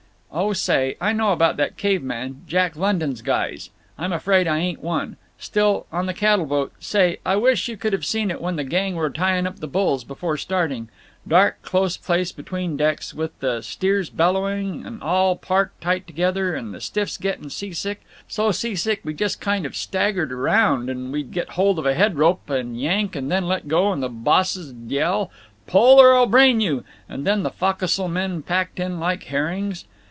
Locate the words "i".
1.01-1.11, 4.47-4.59, 7.25-7.35